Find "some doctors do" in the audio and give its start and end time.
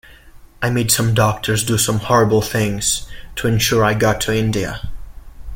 0.89-1.77